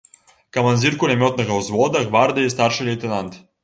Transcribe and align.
Камандзір 0.57 0.97
кулямётнага 1.03 1.61
ўзвода, 1.61 2.05
гвардыі 2.11 2.53
старшы 2.59 2.81
лейтэнант. 2.93 3.43